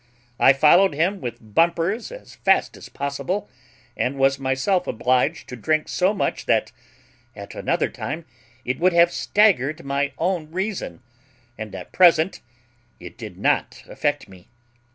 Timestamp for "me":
14.27-14.47